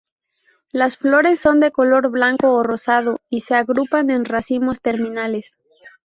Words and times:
Las 0.71 0.97
flores 0.97 1.39
son 1.39 1.59
de 1.59 1.71
color 1.71 2.09
blanco 2.09 2.51
o 2.55 2.63
rosado 2.63 3.19
y 3.29 3.41
se 3.41 3.53
agrupan 3.53 4.09
en 4.09 4.25
racimos 4.25 4.81
terminales. 4.81 5.51